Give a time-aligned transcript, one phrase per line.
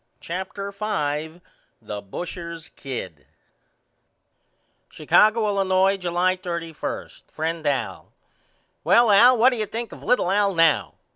[0.19, 1.41] CHAPTER V
[1.79, 3.27] The Busher's Kid
[4.89, 7.09] Chicago, Illinois, July 31.
[7.29, 8.11] FRIEND AL:
[8.83, 10.95] Well Al what do you think of little Al now?